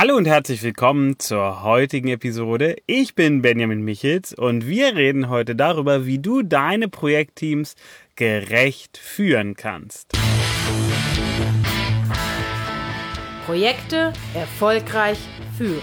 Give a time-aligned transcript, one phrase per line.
[0.00, 2.76] Hallo und herzlich willkommen zur heutigen Episode.
[2.86, 7.74] Ich bin Benjamin Michels und wir reden heute darüber, wie du deine Projektteams
[8.16, 10.12] gerecht führen kannst.
[13.44, 15.18] Projekte erfolgreich
[15.58, 15.82] führen.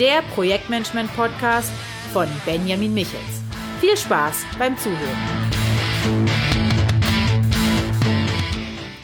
[0.00, 1.70] Der Projektmanagement-Podcast
[2.12, 3.22] von Benjamin Michels.
[3.80, 5.57] Viel Spaß beim Zuhören.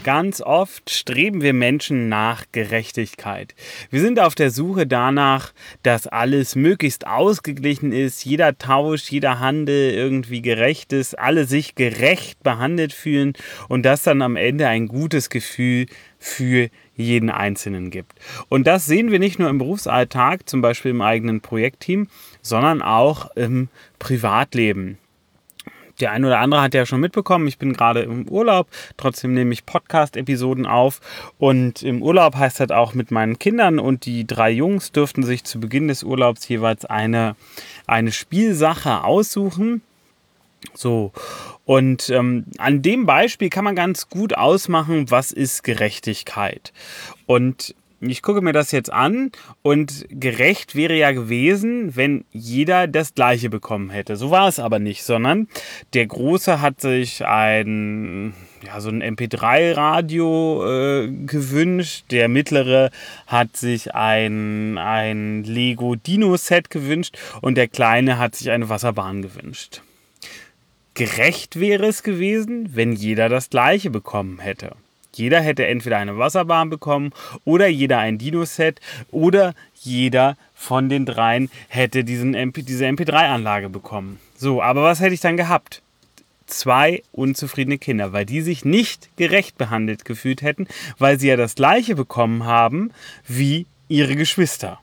[0.04, 3.54] Ganz oft streben wir Menschen nach Gerechtigkeit.
[3.88, 9.94] Wir sind auf der Suche danach, dass alles möglichst ausgeglichen ist, jeder Tausch, jeder Handel
[9.94, 13.32] irgendwie gerecht ist, alle sich gerecht behandelt fühlen
[13.70, 15.86] und das dann am Ende ein gutes Gefühl
[16.18, 18.12] für jeden Einzelnen gibt.
[18.50, 22.08] Und das sehen wir nicht nur im Berufsalltag, zum Beispiel im eigenen Projektteam,
[22.42, 23.68] sondern auch im
[23.98, 24.98] Privatleben
[26.00, 29.52] der ein oder andere hat ja schon mitbekommen, ich bin gerade im Urlaub, trotzdem nehme
[29.52, 31.00] ich Podcast-Episoden auf.
[31.38, 35.44] Und im Urlaub heißt das auch mit meinen Kindern und die drei Jungs dürften sich
[35.44, 37.36] zu Beginn des Urlaubs jeweils eine,
[37.86, 39.82] eine Spielsache aussuchen.
[40.72, 41.12] So,
[41.64, 46.72] und ähm, an dem Beispiel kann man ganz gut ausmachen, was ist Gerechtigkeit.
[47.26, 47.74] Und
[48.08, 49.30] ich gucke mir das jetzt an
[49.62, 54.16] und gerecht wäre ja gewesen, wenn jeder das gleiche bekommen hätte.
[54.16, 55.48] So war es aber nicht, sondern
[55.92, 58.34] der Große hat sich ein,
[58.66, 62.90] ja, so ein MP3-Radio äh, gewünscht, der Mittlere
[63.26, 69.82] hat sich ein, ein Lego Dino-Set gewünscht und der Kleine hat sich eine Wasserbahn gewünscht.
[70.94, 74.76] Gerecht wäre es gewesen, wenn jeder das gleiche bekommen hätte.
[75.16, 77.12] Jeder hätte entweder eine Wasserbahn bekommen
[77.44, 78.80] oder jeder ein Dino-Set
[79.10, 84.18] oder jeder von den dreien hätte diesen MP, diese MP3-Anlage bekommen.
[84.36, 85.82] So, aber was hätte ich dann gehabt?
[86.46, 90.66] Zwei unzufriedene Kinder, weil die sich nicht gerecht behandelt gefühlt hätten,
[90.98, 92.90] weil sie ja das gleiche bekommen haben
[93.26, 94.80] wie ihre Geschwister.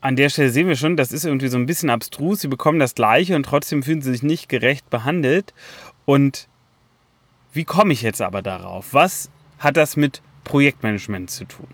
[0.00, 2.40] An der Stelle sehen wir schon, das ist irgendwie so ein bisschen abstrus.
[2.40, 5.54] Sie bekommen das gleiche und trotzdem fühlen sie sich nicht gerecht behandelt.
[6.04, 6.46] Und
[7.54, 8.92] wie komme ich jetzt aber darauf?
[8.92, 11.68] Was hat das mit Projektmanagement zu tun?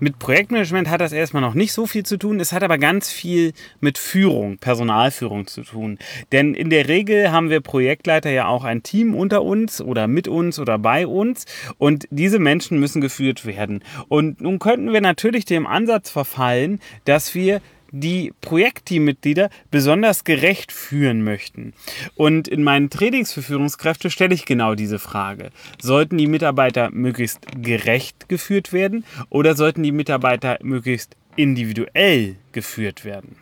[0.00, 2.38] Mit Projektmanagement hat das erstmal noch nicht so viel zu tun.
[2.38, 5.98] Es hat aber ganz viel mit Führung, Personalführung zu tun.
[6.30, 10.28] Denn in der Regel haben wir Projektleiter ja auch ein Team unter uns oder mit
[10.28, 11.46] uns oder bei uns.
[11.78, 13.82] Und diese Menschen müssen geführt werden.
[14.08, 17.60] Und nun könnten wir natürlich dem Ansatz verfallen, dass wir
[17.94, 21.74] die Projektteammitglieder besonders gerecht führen möchten.
[22.16, 25.50] Und in meinen Trainings für Führungskräfte stelle ich genau diese Frage.
[25.80, 33.36] Sollten die Mitarbeiter möglichst gerecht geführt werden oder sollten die Mitarbeiter möglichst individuell geführt werden?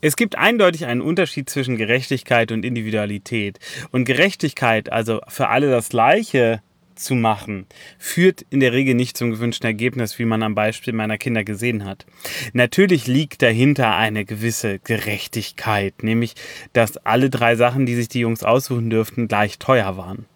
[0.00, 3.58] Es gibt eindeutig einen Unterschied zwischen Gerechtigkeit und Individualität.
[3.90, 6.60] Und Gerechtigkeit, also für alle das Gleiche,
[6.98, 7.66] zu machen,
[7.98, 11.84] führt in der Regel nicht zum gewünschten Ergebnis, wie man am Beispiel meiner Kinder gesehen
[11.84, 12.06] hat.
[12.52, 16.34] Natürlich liegt dahinter eine gewisse Gerechtigkeit, nämlich,
[16.72, 20.26] dass alle drei Sachen, die sich die Jungs aussuchen dürften, gleich teuer waren.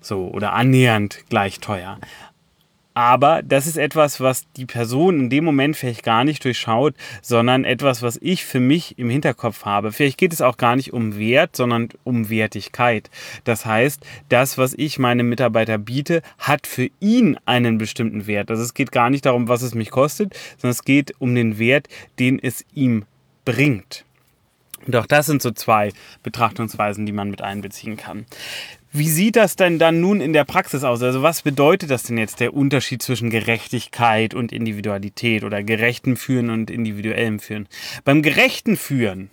[0.00, 1.98] So, oder annähernd gleich teuer.
[3.00, 7.64] Aber das ist etwas, was die Person in dem Moment vielleicht gar nicht durchschaut, sondern
[7.64, 9.90] etwas, was ich für mich im Hinterkopf habe.
[9.90, 13.08] Vielleicht geht es auch gar nicht um Wert, sondern um Wertigkeit.
[13.44, 18.50] Das heißt, das, was ich meinem Mitarbeiter biete, hat für ihn einen bestimmten Wert.
[18.50, 21.58] Also es geht gar nicht darum, was es mich kostet, sondern es geht um den
[21.58, 23.06] Wert, den es ihm
[23.46, 24.04] bringt.
[24.86, 28.26] Und auch das sind so zwei Betrachtungsweisen, die man mit einbeziehen kann.
[28.92, 31.00] Wie sieht das denn dann nun in der Praxis aus?
[31.00, 36.50] Also was bedeutet das denn jetzt der Unterschied zwischen Gerechtigkeit und Individualität oder gerechten Führen
[36.50, 37.68] und individuellem Führen?
[38.04, 39.30] Beim gerechten Führen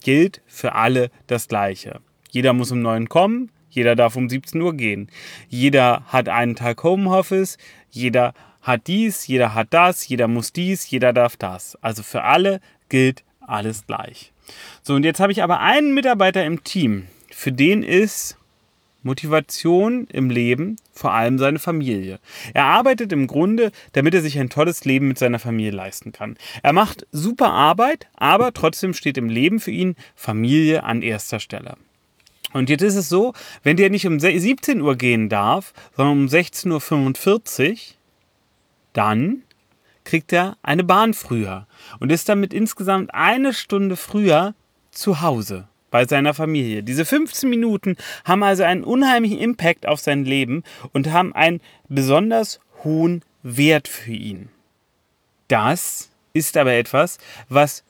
[0.00, 1.98] gilt für alle das Gleiche.
[2.30, 5.10] Jeder muss um 9 kommen, jeder darf um 17 Uhr gehen.
[5.48, 7.58] Jeder hat einen Tag Homeoffice,
[7.90, 11.76] jeder hat dies, jeder hat das, jeder muss dies, jeder darf das.
[11.82, 14.32] Also für alle gilt alles gleich.
[14.82, 18.37] So, und jetzt habe ich aber einen Mitarbeiter im Team, für den ist
[19.08, 22.20] Motivation im Leben, vor allem seine Familie.
[22.52, 26.36] Er arbeitet im Grunde, damit er sich ein tolles Leben mit seiner Familie leisten kann.
[26.62, 31.76] Er macht super Arbeit, aber trotzdem steht im Leben für ihn Familie an erster Stelle.
[32.52, 33.32] Und jetzt ist es so,
[33.62, 37.76] wenn der nicht um 17 Uhr gehen darf, sondern um 16.45 Uhr,
[38.92, 39.42] dann
[40.04, 41.66] kriegt er eine Bahn früher
[41.98, 44.54] und ist damit insgesamt eine Stunde früher
[44.90, 46.82] zu Hause bei seiner Familie.
[46.82, 50.62] Diese 15 Minuten haben also einen unheimlichen Impact auf sein Leben
[50.92, 54.48] und haben einen besonders hohen Wert für ihn.
[55.48, 57.18] Das ist aber etwas,
[57.48, 57.84] was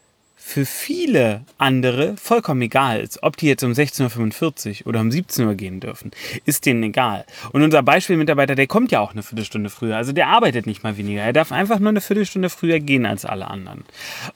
[0.49, 3.23] für viele andere vollkommen egal ist.
[3.23, 6.13] Ob die jetzt um 16.45 Uhr oder um 17 Uhr gehen dürfen,
[6.47, 7.27] ist denen egal.
[7.53, 9.97] Und unser Beispielmitarbeiter, der kommt ja auch eine Viertelstunde früher.
[9.97, 11.23] Also der arbeitet nicht mal weniger.
[11.23, 13.85] Er darf einfach nur eine Viertelstunde früher gehen als alle anderen.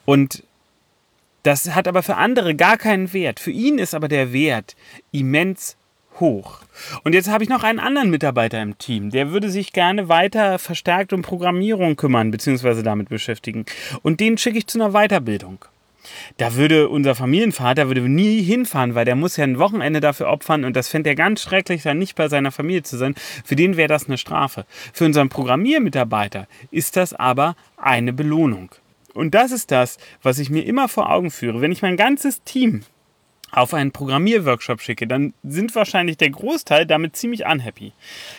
[0.04, 0.42] Und
[1.42, 3.40] das hat aber für andere gar keinen Wert.
[3.40, 4.76] Für ihn ist aber der Wert
[5.10, 5.76] immens
[6.20, 6.60] hoch.
[7.04, 10.58] Und jetzt habe ich noch einen anderen Mitarbeiter im Team, der würde sich gerne weiter
[10.58, 13.64] verstärkt um Programmierung kümmern, beziehungsweise damit beschäftigen.
[14.02, 15.64] Und den schicke ich zu einer Weiterbildung.
[16.36, 20.64] Da würde unser Familienvater würde nie hinfahren, weil der muss ja ein Wochenende dafür opfern
[20.64, 23.14] und das fände er ganz schrecklich, dann nicht bei seiner Familie zu sein.
[23.44, 24.66] Für den wäre das eine Strafe.
[24.92, 28.70] Für unseren Programmiermitarbeiter ist das aber eine Belohnung.
[29.14, 31.60] Und das ist das, was ich mir immer vor Augen führe.
[31.60, 32.82] Wenn ich mein ganzes Team
[33.50, 37.92] auf einen Programmierworkshop schicke, dann sind wahrscheinlich der Großteil damit ziemlich unhappy.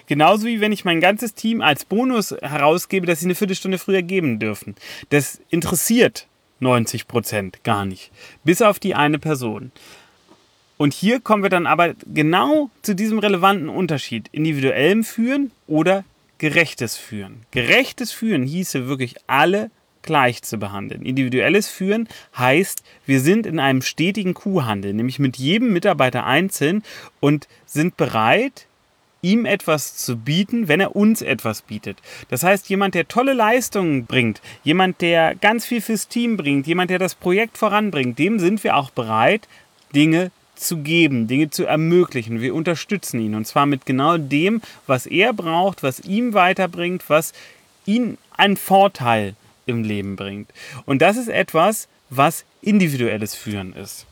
[0.08, 4.02] Genauso wie wenn ich mein ganzes Team als Bonus herausgebe, dass sie eine Viertelstunde früher
[4.02, 4.76] geben dürfen.
[5.10, 6.28] Das interessiert
[6.60, 8.12] 90 Prozent gar nicht.
[8.44, 9.72] Bis auf die eine Person.
[10.78, 14.30] Und hier kommen wir dann aber genau zu diesem relevanten Unterschied.
[14.32, 16.04] Individuellem Führen oder
[16.40, 17.46] gerechtes Führen.
[17.52, 19.70] Gerechtes Führen hieße wirklich alle
[20.04, 21.02] gleich zu behandeln.
[21.02, 22.08] Individuelles Führen
[22.38, 26.84] heißt, wir sind in einem stetigen Kuhhandel, nämlich mit jedem Mitarbeiter einzeln
[27.20, 28.68] und sind bereit,
[29.24, 31.98] ihm etwas zu bieten, wenn er uns etwas bietet.
[32.30, 36.92] Das heißt, jemand, der tolle Leistungen bringt, jemand, der ganz viel fürs Team bringt, jemand,
[36.92, 39.48] der das Projekt voranbringt, dem sind wir auch bereit,
[39.96, 42.42] Dinge zu geben, Dinge zu ermöglichen.
[42.42, 47.34] Wir unterstützen ihn und zwar mit genau dem, was er braucht, was ihm weiterbringt, was
[47.86, 49.36] ihn einen Vorteil
[49.66, 50.52] im Leben bringt.
[50.86, 54.06] Und das ist etwas, was individuelles Führen ist.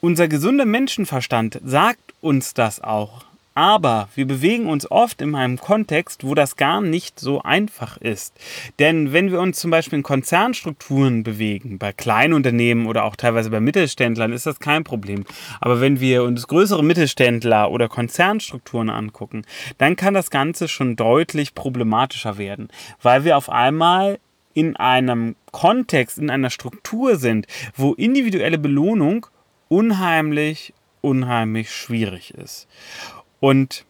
[0.00, 3.24] Unser gesunder Menschenverstand sagt uns das auch.
[3.54, 8.34] Aber wir bewegen uns oft in einem Kontext, wo das gar nicht so einfach ist.
[8.78, 13.60] Denn wenn wir uns zum Beispiel in Konzernstrukturen bewegen, bei Kleinunternehmen oder auch teilweise bei
[13.60, 15.24] Mittelständlern, ist das kein Problem.
[15.60, 19.42] Aber wenn wir uns größere Mittelständler oder Konzernstrukturen angucken,
[19.78, 22.68] dann kann das Ganze schon deutlich problematischer werden,
[23.02, 24.18] weil wir auf einmal
[24.54, 29.26] in einem Kontext, in einer Struktur sind, wo individuelle Belohnung
[29.68, 32.68] unheimlich, unheimlich schwierig ist.
[33.42, 33.84] Und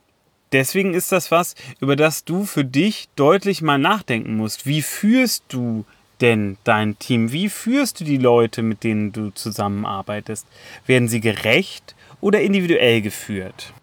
[0.53, 4.65] deswegen ist das was, über das du für dich deutlich mal nachdenken musst.
[4.65, 5.85] Wie führst du
[6.23, 7.33] denn dein Team?
[7.33, 10.47] Wie führst du die Leute, mit denen du zusammenarbeitest?
[10.87, 13.75] Werden sie gerecht oder individuell geführt?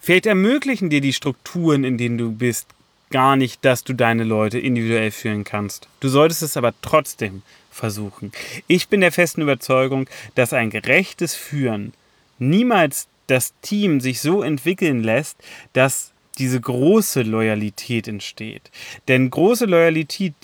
[0.00, 2.66] Vielleicht ermöglichen dir die Strukturen, in denen du bist,
[3.12, 5.86] gar nicht, dass du deine Leute individuell führen kannst.
[6.00, 8.32] Du solltest es aber trotzdem versuchen.
[8.66, 11.92] Ich bin der festen Überzeugung, dass ein gerechtes Führen
[12.40, 15.36] niemals das Team sich so entwickeln lässt,
[15.72, 18.70] dass diese große Loyalität entsteht.
[19.08, 20.34] Denn große Loyalität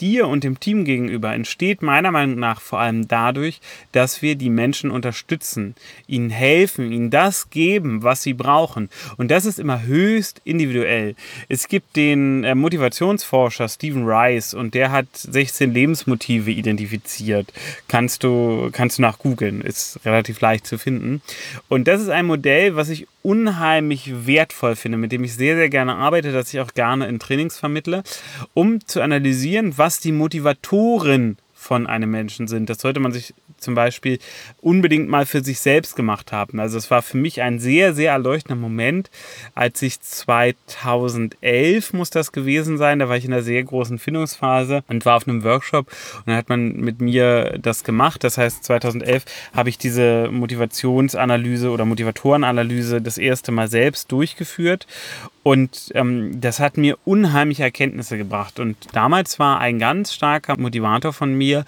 [0.00, 3.60] dir und dem Team gegenüber entsteht meiner Meinung nach vor allem dadurch,
[3.92, 5.74] dass wir die Menschen unterstützen,
[6.06, 8.88] ihnen helfen, ihnen das geben, was sie brauchen.
[9.16, 11.14] Und das ist immer höchst individuell.
[11.48, 17.52] Es gibt den äh, Motivationsforscher Stephen Rice und der hat 16 Lebensmotive identifiziert.
[17.88, 21.22] Kannst du, kannst du nach googeln, ist relativ leicht zu finden.
[21.68, 25.68] Und das ist ein Modell, was ich unheimlich wertvoll finde, mit dem ich sehr, sehr
[25.68, 28.02] gerne arbeite, das ich auch gerne in Trainings vermittle,
[28.54, 31.38] um zu analysieren, was die Motivatoren
[31.68, 32.70] von einem Menschen sind.
[32.70, 34.18] Das sollte man sich zum Beispiel
[34.62, 36.60] unbedingt mal für sich selbst gemacht haben.
[36.60, 39.10] Also es war für mich ein sehr, sehr erleuchtender Moment,
[39.54, 44.82] als ich 2011 muss das gewesen sein, da war ich in einer sehr großen Findungsphase
[44.88, 48.24] und war auf einem Workshop und dann hat man mit mir das gemacht.
[48.24, 54.86] Das heißt, 2011 habe ich diese Motivationsanalyse oder Motivatorenanalyse das erste Mal selbst durchgeführt
[55.48, 58.60] und ähm, das hat mir unheimliche Erkenntnisse gebracht.
[58.60, 61.64] Und damals war ein ganz starker Motivator von mir,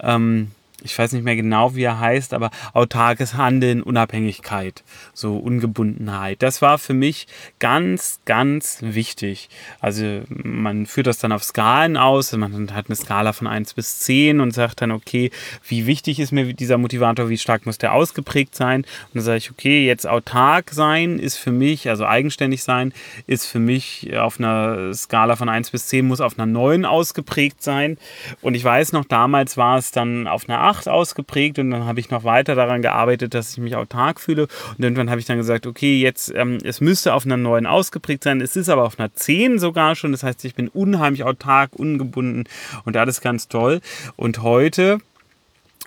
[0.00, 0.50] ähm,
[0.82, 4.82] ich weiß nicht mehr genau, wie er heißt, aber autarkes Handeln, Unabhängigkeit,
[5.12, 6.42] so Ungebundenheit.
[6.42, 7.26] Das war für mich
[7.58, 9.48] ganz, ganz wichtig.
[9.80, 14.00] Also man führt das dann auf Skalen aus, man hat eine Skala von 1 bis
[14.00, 15.30] 10 und sagt dann, okay,
[15.66, 18.82] wie wichtig ist mir dieser Motivator, wie stark muss der ausgeprägt sein?
[18.82, 22.92] Und dann sage ich, okay, jetzt autark sein ist für mich, also eigenständig sein,
[23.26, 27.62] ist für mich auf einer Skala von 1 bis 10, muss auf einer 9 ausgeprägt
[27.62, 27.98] sein.
[28.40, 31.84] Und ich weiß noch, damals war es dann auf einer 8 8 ausgeprägt und dann
[31.84, 34.48] habe ich noch weiter daran gearbeitet, dass ich mich autark fühle.
[34.76, 38.24] Und irgendwann habe ich dann gesagt, okay, jetzt, ähm, es müsste auf einer 9 ausgeprägt
[38.24, 40.12] sein, es ist aber auf einer 10 sogar schon.
[40.12, 42.44] Das heißt, ich bin unheimlich autark, ungebunden
[42.84, 43.80] und alles ganz toll.
[44.16, 44.98] Und heute,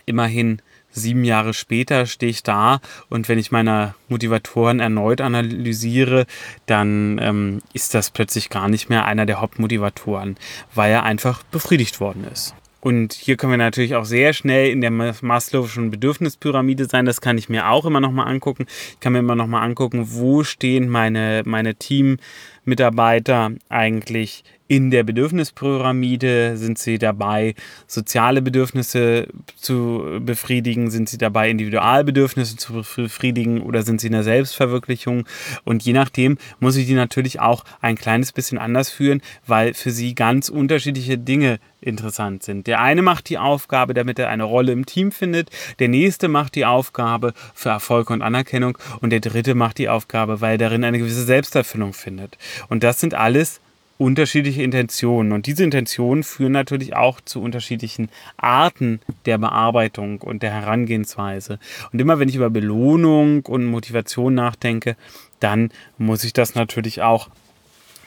[0.05, 0.61] immerhin
[0.91, 6.27] sieben Jahre später stehe ich da und wenn ich meine Motivatoren erneut analysiere,
[6.67, 10.37] dann ähm, ist das plötzlich gar nicht mehr einer der Hauptmotivatoren,
[10.75, 12.53] weil er einfach befriedigt worden ist.
[12.83, 17.05] Und hier können wir natürlich auch sehr schnell in der Maslow'schen Bedürfnispyramide sein.
[17.05, 18.65] Das kann ich mir auch immer noch mal angucken.
[18.91, 25.03] Ich kann mir immer noch mal angucken, wo stehen meine, meine Teammitarbeiter eigentlich in der
[25.03, 26.58] Bedürfnispyramide?
[26.58, 27.55] Sind sie dabei,
[27.88, 30.89] soziale Bedürfnisse zu befriedigen?
[30.89, 33.62] Sind sie dabei, Individualbedürfnisse zu befriedigen?
[33.62, 35.25] Oder sind sie in der Selbstverwirklichung?
[35.63, 39.91] Und je nachdem muss ich die natürlich auch ein kleines bisschen anders führen, weil für
[39.91, 42.67] sie ganz unterschiedliche Dinge interessant sind.
[42.67, 45.50] Der eine macht die Aufgabe, damit er eine Rolle im Team findet.
[45.79, 48.77] Der nächste macht die Aufgabe für Erfolg und Anerkennung.
[49.01, 52.38] Und der dritte macht die Aufgabe, weil darin eine gewisse Selbsterfüllung findet.
[52.70, 53.60] Und das sind alles
[53.97, 55.31] unterschiedliche Intentionen.
[55.31, 61.59] Und diese Intentionen führen natürlich auch zu unterschiedlichen Arten der Bearbeitung und der Herangehensweise.
[61.91, 64.95] Und immer wenn ich über Belohnung und Motivation nachdenke,
[65.39, 67.29] dann muss ich das natürlich auch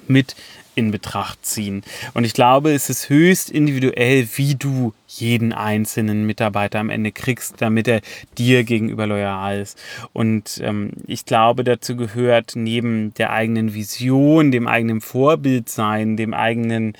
[0.08, 0.36] mit
[0.76, 1.82] in Betracht ziehen.
[2.12, 7.54] Und ich glaube, es ist höchst individuell, wie du jeden einzelnen Mitarbeiter am Ende kriegst,
[7.62, 8.02] damit er
[8.36, 9.80] dir gegenüber loyal ist.
[10.12, 16.34] Und ähm, ich glaube, dazu gehört neben der eigenen Vision, dem eigenen Vorbild sein, dem
[16.34, 16.92] eigenen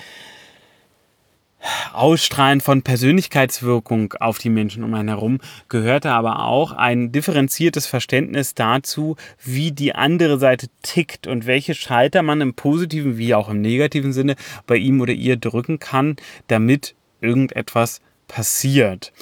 [1.93, 8.55] Ausstrahlen von Persönlichkeitswirkung auf die Menschen um einen herum gehörte aber auch ein differenziertes Verständnis
[8.55, 13.61] dazu, wie die andere Seite tickt und welche Schalter man im positiven wie auch im
[13.61, 16.17] negativen Sinne bei ihm oder ihr drücken kann,
[16.49, 19.13] damit irgendetwas passiert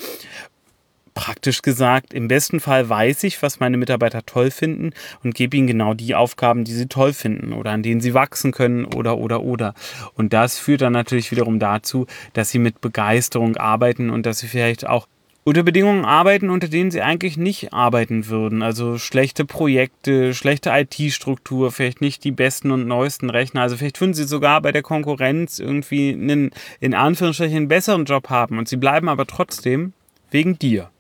[1.14, 4.90] praktisch gesagt, im besten Fall weiß ich, was meine Mitarbeiter toll finden
[5.22, 8.52] und gebe ihnen genau die Aufgaben, die sie toll finden oder an denen sie wachsen
[8.52, 9.74] können oder oder oder.
[10.14, 14.48] Und das führt dann natürlich wiederum dazu, dass sie mit Begeisterung arbeiten und dass sie
[14.48, 15.06] vielleicht auch
[15.44, 18.62] unter Bedingungen arbeiten, unter denen sie eigentlich nicht arbeiten würden.
[18.62, 23.60] Also schlechte Projekte, schlechte IT-Struktur, vielleicht nicht die besten und neuesten Rechner.
[23.60, 28.58] Also vielleicht würden sie sogar bei der Konkurrenz irgendwie einen in Anführungsstrichen besseren Job haben
[28.58, 29.92] und sie bleiben aber trotzdem
[30.30, 30.90] wegen dir.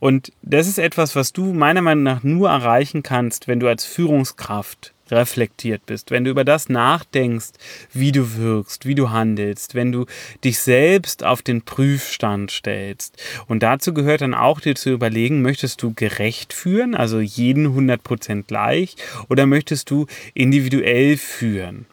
[0.00, 3.84] Und das ist etwas, was du meiner Meinung nach nur erreichen kannst, wenn du als
[3.84, 7.52] Führungskraft reflektiert bist, wenn du über das nachdenkst,
[7.92, 10.06] wie du wirkst, wie du handelst, wenn du
[10.42, 13.16] dich selbst auf den Prüfstand stellst.
[13.46, 18.44] Und dazu gehört dann auch dir zu überlegen, möchtest du gerecht führen, also jeden 100%
[18.48, 18.96] gleich,
[19.28, 21.86] oder möchtest du individuell führen?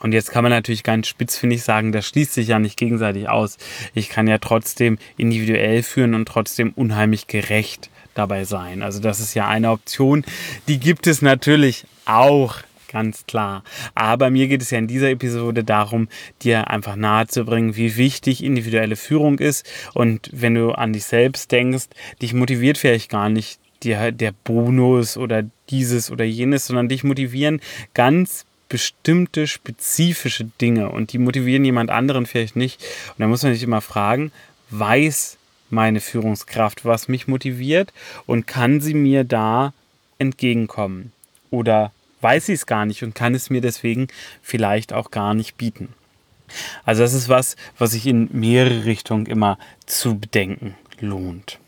[0.00, 3.58] Und jetzt kann man natürlich ganz spitzfindig sagen, das schließt sich ja nicht gegenseitig aus.
[3.94, 8.82] Ich kann ja trotzdem individuell führen und trotzdem unheimlich gerecht dabei sein.
[8.82, 10.24] Also das ist ja eine Option,
[10.68, 12.56] die gibt es natürlich auch
[12.88, 13.62] ganz klar.
[13.94, 16.08] Aber mir geht es ja in dieser Episode darum,
[16.42, 19.68] dir einfach nahezubringen, wie wichtig individuelle Führung ist.
[19.94, 21.86] Und wenn du an dich selbst denkst,
[22.22, 27.60] dich motiviert vielleicht gar nicht der, der Bonus oder dieses oder jenes, sondern dich motivieren
[27.94, 32.82] ganz bestimmte spezifische Dinge und die motivieren jemand anderen vielleicht nicht.
[33.10, 34.32] Und da muss man sich immer fragen,
[34.70, 35.38] weiß
[35.70, 37.92] meine Führungskraft, was mich motiviert
[38.26, 39.72] und kann sie mir da
[40.18, 41.12] entgegenkommen?
[41.50, 44.08] Oder weiß sie es gar nicht und kann es mir deswegen
[44.42, 45.94] vielleicht auch gar nicht bieten?
[46.84, 51.58] Also das ist was, was sich in mehrere Richtungen immer zu bedenken lohnt.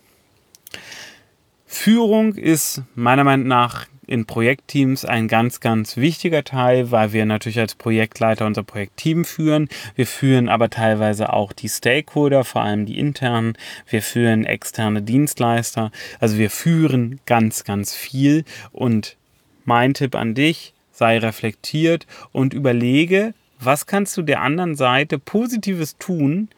[1.72, 7.60] Führung ist meiner Meinung nach in Projektteams ein ganz, ganz wichtiger Teil, weil wir natürlich
[7.60, 9.68] als Projektleiter unser Projektteam führen.
[9.94, 13.56] Wir führen aber teilweise auch die Stakeholder, vor allem die internen.
[13.88, 15.92] Wir führen externe Dienstleister.
[16.18, 18.44] Also wir führen ganz, ganz viel.
[18.72, 19.16] Und
[19.64, 25.96] mein Tipp an dich, sei reflektiert und überlege, was kannst du der anderen Seite Positives
[25.98, 26.48] tun,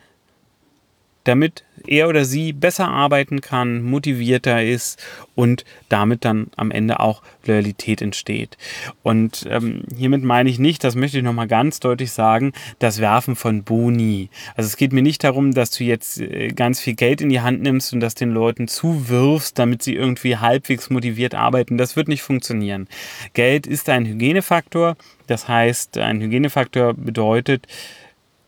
[1.25, 5.03] damit er oder sie besser arbeiten kann, motivierter ist
[5.35, 8.57] und damit dann am Ende auch Loyalität entsteht.
[9.03, 13.35] Und ähm, hiermit meine ich nicht, das möchte ich nochmal ganz deutlich sagen, das Werfen
[13.35, 14.31] von Boni.
[14.55, 17.41] Also es geht mir nicht darum, dass du jetzt äh, ganz viel Geld in die
[17.41, 21.79] Hand nimmst und das den Leuten zuwirfst, damit sie irgendwie halbwegs motiviert arbeiten.
[21.79, 22.89] Das wird nicht funktionieren.
[23.33, 24.97] Geld ist ein Hygienefaktor.
[25.27, 27.67] Das heißt, ein Hygienefaktor bedeutet,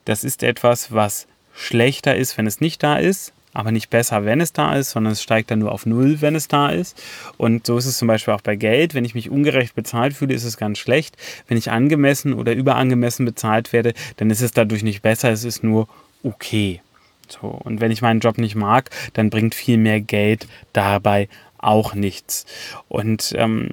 [0.04, 4.41] das ist etwas, was schlechter ist, wenn es nicht da ist, aber nicht besser, wenn
[4.41, 7.01] es da ist, sondern es steigt dann nur auf Null, wenn es da ist.
[7.37, 8.95] Und so ist es zum Beispiel auch bei Geld.
[8.95, 11.17] Wenn ich mich ungerecht bezahlt fühle, ist es ganz schlecht.
[11.47, 15.63] Wenn ich angemessen oder überangemessen bezahlt werde, dann ist es dadurch nicht besser, es ist
[15.63, 15.89] nur
[16.25, 16.81] okay.
[17.29, 21.29] So, und wenn ich meinen Job nicht mag, dann bringt viel mehr Geld dabei
[21.64, 22.47] auch nichts.
[22.88, 23.71] Und ähm,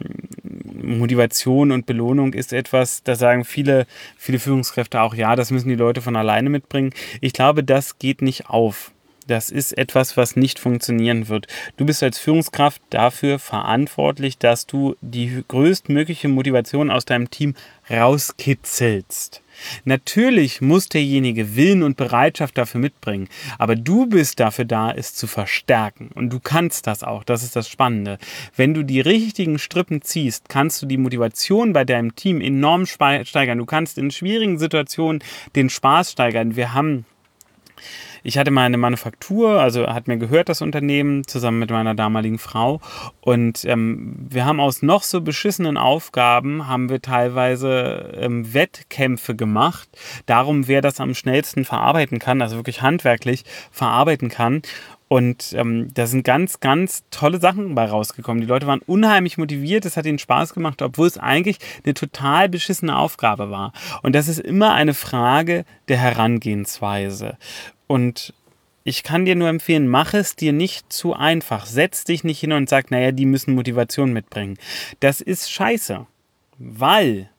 [0.82, 3.86] Motivation und Belohnung ist etwas, da sagen viele,
[4.18, 6.94] viele Führungskräfte auch, ja, das müssen die Leute von alleine mitbringen.
[7.20, 8.92] Ich glaube, das geht nicht auf.
[9.28, 11.48] Das ist etwas, was nicht funktionieren wird.
[11.78, 17.54] Du bist als Führungskraft dafür verantwortlich, dass du die größtmögliche Motivation aus deinem Team
[17.90, 19.42] rauskitzelst.
[19.86, 23.28] Natürlich muss derjenige Willen und Bereitschaft dafür mitbringen,
[23.58, 26.10] aber du bist dafür da, es zu verstärken.
[26.14, 28.18] Und du kannst das auch, das ist das Spannende.
[28.56, 33.58] Wenn du die richtigen Strippen ziehst, kannst du die Motivation bei deinem Team enorm steigern.
[33.58, 35.24] Du kannst in schwierigen Situationen
[35.56, 36.56] den Spaß steigern.
[36.56, 37.06] Wir haben
[38.24, 42.40] ich hatte mal eine Manufaktur, also hat mir gehört das Unternehmen zusammen mit meiner damaligen
[42.40, 42.80] Frau
[43.22, 49.90] und ähm, wir haben aus noch so beschissenen Aufgaben haben wir teilweise ähm, Wettkämpfe gemacht,
[50.26, 54.62] darum wer das am schnellsten verarbeiten kann, also wirklich handwerklich verarbeiten kann
[55.12, 58.40] und ähm, da sind ganz, ganz tolle Sachen bei rausgekommen.
[58.40, 62.48] Die Leute waren unheimlich motiviert, es hat ihnen Spaß gemacht, obwohl es eigentlich eine total
[62.48, 63.74] beschissene Aufgabe war.
[64.04, 67.38] Und das ist immer eine Frage der Herangehensweise.
[67.92, 68.34] Und
[68.86, 71.66] ich kann dir nur empfehlen, mach es dir nicht zu einfach.
[71.66, 74.58] Setz dich nicht hin und sag, naja, die müssen Motivation mitbringen.
[75.02, 76.08] Das ist scheiße.
[76.58, 77.30] Weil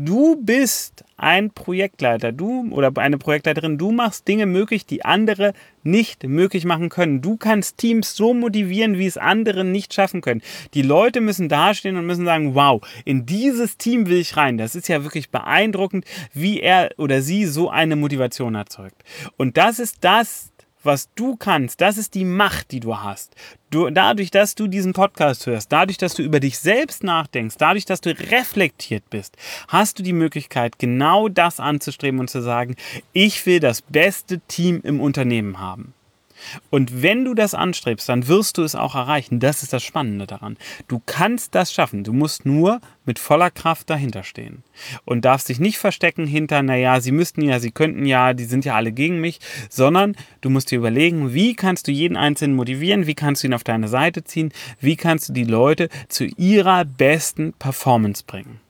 [0.00, 6.22] Du bist ein Projektleiter, du oder eine Projektleiterin, du machst Dinge möglich, die andere nicht
[6.22, 7.20] möglich machen können.
[7.20, 10.40] Du kannst Teams so motivieren, wie es andere nicht schaffen können.
[10.74, 14.56] Die Leute müssen dastehen und müssen sagen, wow, in dieses Team will ich rein.
[14.56, 19.02] Das ist ja wirklich beeindruckend, wie er oder sie so eine Motivation erzeugt.
[19.36, 20.52] Und das ist das,
[20.88, 23.36] was du kannst, das ist die Macht, die du hast.
[23.70, 27.84] Du, dadurch, dass du diesen Podcast hörst, dadurch, dass du über dich selbst nachdenkst, dadurch,
[27.84, 29.36] dass du reflektiert bist,
[29.68, 32.74] hast du die Möglichkeit, genau das anzustreben und zu sagen,
[33.12, 35.92] ich will das beste Team im Unternehmen haben.
[36.70, 39.40] Und wenn du das anstrebst, dann wirst du es auch erreichen.
[39.40, 40.56] Das ist das Spannende daran.
[40.86, 42.04] Du kannst das schaffen.
[42.04, 44.62] Du musst nur mit voller Kraft dahinter stehen.
[45.04, 48.64] Und darfst dich nicht verstecken hinter, naja, sie müssten ja, sie könnten ja, die sind
[48.64, 53.06] ja alle gegen mich, sondern du musst dir überlegen, wie kannst du jeden Einzelnen motivieren,
[53.06, 56.84] wie kannst du ihn auf deine Seite ziehen, wie kannst du die Leute zu ihrer
[56.84, 58.60] besten Performance bringen.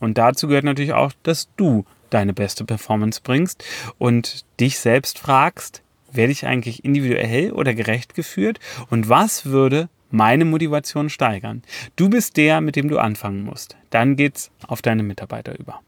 [0.00, 3.64] Und dazu gehört natürlich auch, dass du deine beste Performance bringst
[3.98, 5.82] und dich selbst fragst,
[6.14, 8.60] werde ich eigentlich individuell oder gerecht geführt?
[8.90, 11.62] Und was würde meine Motivation steigern?
[11.96, 13.76] Du bist der, mit dem du anfangen musst.
[13.90, 15.80] Dann geht's auf deine Mitarbeiter über.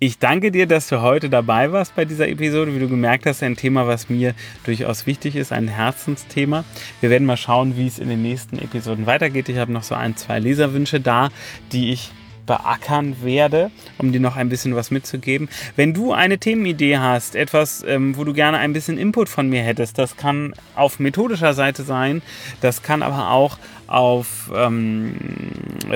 [0.00, 2.72] Ich danke dir, dass du heute dabei warst bei dieser Episode.
[2.72, 6.64] Wie du gemerkt hast, ein Thema, was mir durchaus wichtig ist, ein Herzensthema.
[7.00, 9.48] Wir werden mal schauen, wie es in den nächsten Episoden weitergeht.
[9.48, 11.30] Ich habe noch so ein, zwei Leserwünsche da,
[11.72, 12.12] die ich
[12.48, 15.48] beackern werde, um dir noch ein bisschen was mitzugeben.
[15.76, 19.62] Wenn du eine Themenidee hast, etwas, ähm, wo du gerne ein bisschen Input von mir
[19.62, 22.22] hättest, das kann auf methodischer Seite sein,
[22.60, 25.14] das kann aber auch auf ähm,